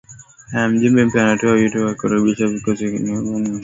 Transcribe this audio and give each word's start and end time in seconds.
Mjumbe 0.71 1.05
mpya 1.05 1.21
anatoa 1.23 1.51
wito 1.53 1.81
wa 1.85 1.95
kurekebishwa 1.95 2.49
kikosi 2.53 2.79
cha 2.79 2.89
kulinda 2.91 3.11
amani 3.11 3.25
cha 3.25 3.31
Umoja 3.31 3.47
wa 3.47 3.49
Mataifa. 3.49 3.59